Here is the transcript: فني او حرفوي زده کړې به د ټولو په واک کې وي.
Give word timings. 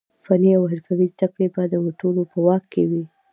فني 0.25 0.51
او 0.57 0.63
حرفوي 0.71 1.05
زده 1.13 1.27
کړې 1.33 1.47
به 1.53 1.61
د 1.71 1.73
ټولو 1.99 2.21
په 2.31 2.37
واک 2.45 2.63
کې 2.73 2.83
وي. 2.89 3.03